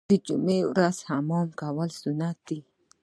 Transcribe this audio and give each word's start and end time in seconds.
د 0.09 0.11
جمعې 0.25 0.59
په 0.65 0.67
ورځ 0.73 0.97
حمام 1.09 1.47
کول 1.59 1.89
سنت 2.03 2.37
دي. 2.47 2.59